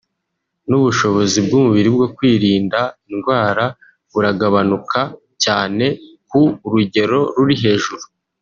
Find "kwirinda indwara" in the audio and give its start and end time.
2.15-3.65